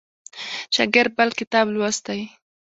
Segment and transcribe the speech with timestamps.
[0.75, 2.21] شاګرد بل کتاب لوستی.